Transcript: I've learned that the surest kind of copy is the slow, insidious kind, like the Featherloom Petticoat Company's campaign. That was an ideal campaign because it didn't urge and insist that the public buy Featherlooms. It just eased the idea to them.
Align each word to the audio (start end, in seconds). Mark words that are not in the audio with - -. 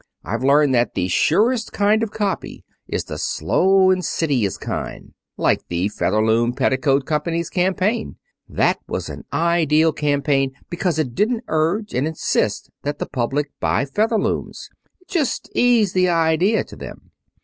I've 0.23 0.43
learned 0.43 0.73
that 0.73 0.95
the 0.95 1.07
surest 1.09 1.73
kind 1.73 2.01
of 2.01 2.09
copy 2.09 2.63
is 2.87 3.03
the 3.03 3.19
slow, 3.19 3.91
insidious 3.91 4.57
kind, 4.57 5.13
like 5.37 5.67
the 5.67 5.89
Featherloom 5.89 6.53
Petticoat 6.53 7.05
Company's 7.05 7.51
campaign. 7.51 8.15
That 8.49 8.79
was 8.87 9.09
an 9.09 9.25
ideal 9.31 9.93
campaign 9.93 10.53
because 10.71 10.97
it 10.97 11.13
didn't 11.13 11.43
urge 11.49 11.93
and 11.93 12.07
insist 12.07 12.71
that 12.81 12.97
the 12.97 13.05
public 13.05 13.51
buy 13.59 13.85
Featherlooms. 13.85 14.71
It 15.01 15.07
just 15.07 15.51
eased 15.53 15.93
the 15.93 16.09
idea 16.09 16.63
to 16.63 16.75
them. 16.75 17.11